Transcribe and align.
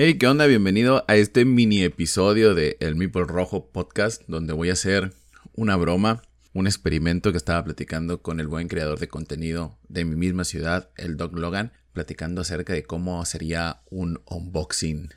Hey, 0.00 0.16
¿qué 0.16 0.28
onda? 0.28 0.46
Bienvenido 0.46 1.04
a 1.08 1.16
este 1.16 1.44
mini 1.44 1.82
episodio 1.82 2.54
de 2.54 2.76
El 2.78 2.94
Meeple 2.94 3.24
Rojo 3.24 3.68
Podcast, 3.72 4.22
donde 4.28 4.52
voy 4.52 4.70
a 4.70 4.74
hacer 4.74 5.12
una 5.56 5.74
broma, 5.74 6.22
un 6.52 6.68
experimento 6.68 7.32
que 7.32 7.36
estaba 7.36 7.64
platicando 7.64 8.22
con 8.22 8.38
el 8.38 8.46
buen 8.46 8.68
creador 8.68 9.00
de 9.00 9.08
contenido 9.08 9.76
de 9.88 10.04
mi 10.04 10.14
misma 10.14 10.44
ciudad, 10.44 10.90
el 10.96 11.16
Doc 11.16 11.36
Logan, 11.36 11.72
platicando 11.92 12.42
acerca 12.42 12.74
de 12.74 12.84
cómo 12.84 13.24
sería 13.24 13.82
un 13.90 14.22
unboxing 14.26 15.08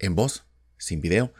en 0.00 0.16
voz, 0.16 0.42
sin 0.78 1.00
video. 1.00 1.32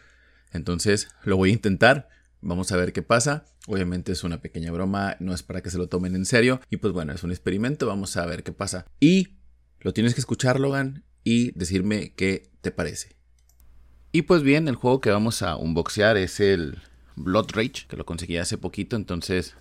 Entonces 0.53 1.09
lo 1.25 1.37
voy 1.37 1.51
a 1.51 1.55
intentar, 1.55 2.09
vamos 2.43 2.71
a 2.71 2.77
ver 2.77 2.93
qué 2.93 3.03
pasa. 3.03 3.45
Obviamente 3.67 4.13
es 4.13 4.23
una 4.23 4.41
pequeña 4.41 4.71
broma, 4.71 5.17
no 5.19 5.35
es 5.35 5.43
para 5.43 5.63
que 5.63 5.71
se 5.71 5.79
lo 5.79 5.89
tomen 5.89 6.15
en 6.15 6.27
serio. 6.27 6.61
Y 6.71 6.77
pues 6.77 6.93
bueno, 6.93 7.13
es 7.13 7.25
un 7.25 7.33
experimento, 7.33 7.89
vamos 7.89 8.17
a 8.17 8.25
ver 8.25 8.45
qué 8.45 8.53
pasa. 8.53 8.87
Y 9.01 9.31
lo 9.81 9.93
tienes 9.93 10.15
que 10.15 10.21
escuchar, 10.21 10.61
Logan, 10.61 11.03
y 11.25 11.51
decirme 11.59 12.13
qué 12.15 12.51
te 12.61 12.71
parece. 12.71 13.17
Y 14.13 14.23
pues 14.23 14.43
bien, 14.43 14.69
el 14.69 14.77
juego 14.77 15.01
que 15.01 15.11
vamos 15.11 15.43
a 15.43 15.57
unboxear 15.57 16.17
es 16.17 16.39
el 16.39 16.79
Blood 17.17 17.51
Rage, 17.53 17.87
que 17.89 17.96
lo 17.96 18.07
conseguí 18.07 18.37
hace 18.37 18.59
poquito, 18.59 18.95
entonces 18.95 19.55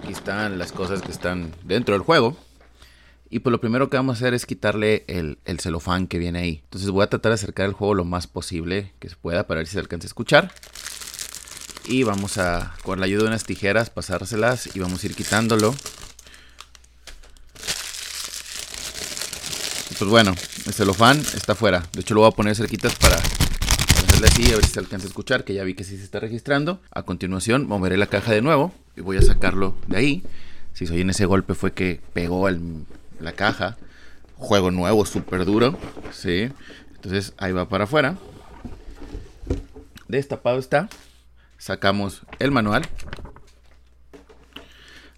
aquí 0.00 0.12
están 0.12 0.58
las 0.58 0.70
cosas 0.70 1.02
que 1.02 1.10
están 1.10 1.50
dentro 1.64 1.94
del 1.94 2.02
juego. 2.02 2.36
Y 3.30 3.38
pues 3.38 3.50
lo 3.50 3.60
primero 3.60 3.88
que 3.88 3.96
vamos 3.96 4.16
a 4.16 4.18
hacer 4.18 4.34
es 4.34 4.44
quitarle 4.44 5.04
el, 5.08 5.38
el, 5.46 5.58
celofán 5.58 6.06
que 6.06 6.18
viene 6.18 6.38
ahí. 6.38 6.60
Entonces 6.64 6.90
voy 6.90 7.02
a 7.02 7.08
tratar 7.08 7.30
de 7.30 7.34
acercar 7.34 7.64
el 7.64 7.72
juego 7.72 7.94
lo 7.94 8.04
más 8.04 8.26
posible 8.26 8.92
que 8.98 9.08
se 9.08 9.16
pueda 9.16 9.46
para 9.46 9.58
ver 9.58 9.66
si 9.66 9.72
se 9.72 9.78
alcanza 9.78 10.04
a 10.04 10.08
escuchar. 10.08 10.52
Y 11.86 12.02
vamos 12.02 12.36
a, 12.36 12.76
con 12.82 13.00
la 13.00 13.06
ayuda 13.06 13.22
de 13.22 13.28
unas 13.28 13.44
tijeras, 13.44 13.88
pasárselas 13.88 14.76
y 14.76 14.80
vamos 14.80 15.02
a 15.02 15.06
ir 15.06 15.14
quitándolo 15.14 15.74
pues 19.98 20.10
bueno, 20.10 20.34
el 20.66 20.72
celofán 20.72 21.18
está 21.18 21.54
fuera. 21.54 21.82
De 21.92 22.00
hecho, 22.00 22.14
lo 22.14 22.20
voy 22.20 22.28
a 22.28 22.32
poner 22.32 22.54
cerquitas 22.56 22.94
para 22.96 23.16
hacerle 23.16 24.26
así, 24.28 24.52
a 24.52 24.56
ver 24.56 24.64
si 24.64 24.72
se 24.72 24.80
alcanza 24.80 25.06
a 25.06 25.08
escuchar, 25.08 25.44
que 25.44 25.54
ya 25.54 25.64
vi 25.64 25.74
que 25.74 25.84
sí 25.84 25.96
se 25.96 26.04
está 26.04 26.20
registrando. 26.20 26.80
A 26.90 27.02
continuación, 27.02 27.66
moveré 27.66 27.96
la 27.96 28.06
caja 28.06 28.32
de 28.32 28.42
nuevo 28.42 28.72
y 28.96 29.00
voy 29.00 29.16
a 29.16 29.22
sacarlo 29.22 29.74
de 29.86 29.96
ahí. 29.96 30.22
Si 30.74 30.86
soy 30.86 31.02
en 31.02 31.10
ese 31.10 31.26
golpe 31.26 31.54
fue 31.54 31.72
que 31.72 32.00
pegó 32.12 32.48
la 33.20 33.32
caja. 33.32 33.76
Juego 34.36 34.70
nuevo, 34.70 35.04
súper 35.06 35.44
duro. 35.44 35.78
Sí. 36.12 36.48
Entonces 36.94 37.32
ahí 37.36 37.52
va 37.52 37.68
para 37.68 37.84
afuera. 37.84 38.16
Destapado 40.08 40.58
está. 40.58 40.88
Sacamos 41.58 42.22
el 42.38 42.50
manual. 42.50 42.88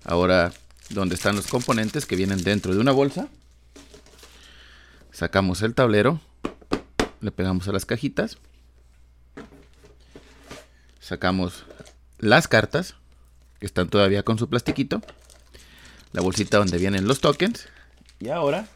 Ahora, 0.04 0.52
donde 0.90 1.14
están 1.14 1.36
los 1.36 1.46
componentes 1.46 2.04
que 2.04 2.16
vienen 2.16 2.42
dentro 2.44 2.74
de 2.74 2.80
una 2.80 2.92
bolsa. 2.92 3.28
Sacamos 5.14 5.62
el 5.62 5.76
tablero, 5.76 6.20
le 7.20 7.30
pegamos 7.30 7.68
a 7.68 7.72
las 7.72 7.86
cajitas, 7.86 8.36
sacamos 10.98 11.66
las 12.18 12.48
cartas, 12.48 12.96
que 13.60 13.66
están 13.66 13.88
todavía 13.88 14.24
con 14.24 14.38
su 14.38 14.48
plastiquito, 14.48 15.02
la 16.10 16.20
bolsita 16.20 16.58
donde 16.58 16.78
vienen 16.78 17.06
los 17.06 17.20
tokens, 17.20 17.68
y 18.18 18.30
ahora 18.30 18.66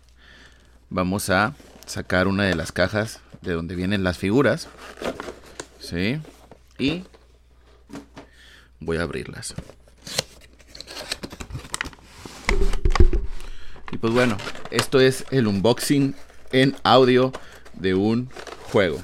vamos 0.90 1.28
a 1.28 1.56
sacar 1.86 2.28
una 2.28 2.44
de 2.44 2.54
las 2.54 2.70
cajas 2.70 3.18
de 3.42 3.54
donde 3.54 3.74
vienen 3.74 4.04
las 4.04 4.16
figuras, 4.16 4.68
¿sí? 5.80 6.20
Y 6.78 7.02
voy 8.78 8.98
a 8.98 9.02
abrirlas. 9.02 9.56
Y 13.90 13.98
pues 13.98 14.12
bueno, 14.12 14.36
esto 14.70 15.00
es 15.00 15.24
el 15.32 15.48
unboxing 15.48 16.14
en 16.52 16.74
audio 16.82 17.32
de 17.74 17.94
un 17.94 18.28
juego. 18.72 18.98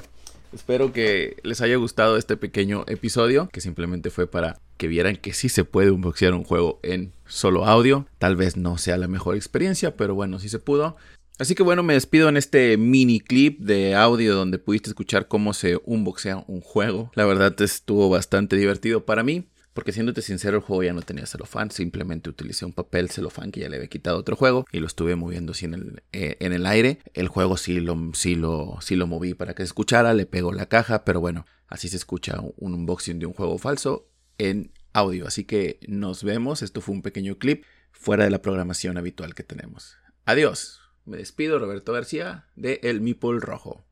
Espero 0.53 0.93
que 0.93 1.37
les 1.43 1.61
haya 1.61 1.75
gustado 1.75 2.17
este 2.17 2.37
pequeño 2.37 2.85
episodio, 2.87 3.49
que 3.51 3.61
simplemente 3.61 4.09
fue 4.09 4.27
para 4.27 4.59
que 4.77 4.87
vieran 4.87 5.17
que 5.17 5.33
sí 5.33 5.49
se 5.49 5.65
puede 5.65 5.91
unboxear 5.91 6.33
un 6.33 6.43
juego 6.43 6.79
en 6.83 7.11
solo 7.27 7.65
audio. 7.65 8.07
Tal 8.19 8.35
vez 8.35 8.55
no 8.55 8.77
sea 8.77 8.97
la 8.97 9.07
mejor 9.07 9.35
experiencia, 9.35 9.97
pero 9.97 10.15
bueno, 10.15 10.39
sí 10.39 10.49
se 10.49 10.59
pudo. 10.59 10.95
Así 11.37 11.55
que 11.55 11.63
bueno, 11.63 11.83
me 11.83 11.93
despido 11.93 12.29
en 12.29 12.37
este 12.37 12.77
mini 12.77 13.19
clip 13.19 13.59
de 13.59 13.95
audio 13.95 14.35
donde 14.35 14.57
pudiste 14.57 14.89
escuchar 14.89 15.27
cómo 15.27 15.53
se 15.53 15.77
unboxea 15.83 16.45
un 16.47 16.61
juego. 16.61 17.11
La 17.15 17.25
verdad 17.25 17.61
estuvo 17.61 18.09
bastante 18.09 18.55
divertido 18.55 19.05
para 19.05 19.23
mí. 19.23 19.45
Porque 19.75 19.91
siéndote 19.91 20.21
sincero, 20.21 20.55
el 20.55 20.63
juego 20.63 20.83
ya 20.83 20.93
no 20.93 21.01
tenía 21.01 21.25
celofán, 21.25 21.69
simplemente 21.69 22.29
utilicé 22.29 22.63
un 22.63 22.71
papel 22.71 23.09
celofán 23.09 23.51
que 23.51 23.59
ya 23.59 23.67
le 23.67 23.75
había 23.75 23.89
quitado 23.89 24.17
otro 24.17 24.37
juego 24.37 24.65
y 24.71 24.79
lo 24.79 24.87
estuve 24.87 25.17
moviendo 25.17 25.51
así 25.51 25.65
en 25.65 25.73
el, 25.73 26.03
eh, 26.13 26.37
en 26.39 26.53
el 26.53 26.65
aire. 26.65 26.99
El 27.13 27.27
juego 27.27 27.57
sí 27.57 27.81
lo, 27.81 28.11
sí, 28.13 28.35
lo, 28.35 28.77
sí 28.79 28.95
lo 28.95 29.05
moví 29.05 29.33
para 29.33 29.53
que 29.53 29.63
se 29.63 29.67
escuchara, 29.67 30.13
le 30.13 30.25
pegó 30.25 30.53
la 30.53 30.67
caja, 30.67 31.03
pero 31.03 31.19
bueno, 31.19 31.45
así 31.67 31.89
se 31.89 31.97
escucha 31.97 32.39
un 32.55 32.73
unboxing 32.73 33.19
de 33.19 33.25
un 33.25 33.33
juego 33.33 33.57
falso 33.57 34.07
en 34.37 34.71
audio. 34.93 35.27
Así 35.27 35.43
que 35.43 35.81
nos 35.89 36.23
vemos, 36.23 36.61
esto 36.61 36.79
fue 36.79 36.95
un 36.95 37.01
pequeño 37.01 37.37
clip 37.37 37.65
fuera 37.91 38.23
de 38.23 38.29
la 38.29 38.41
programación 38.41 38.97
habitual 38.97 39.35
que 39.35 39.43
tenemos. 39.43 39.97
Adiós, 40.23 40.79
me 41.03 41.17
despido 41.17 41.59
Roberto 41.59 41.91
García 41.91 42.47
de 42.55 42.79
El 42.81 43.01
Mipol 43.01 43.41
Rojo. 43.41 43.85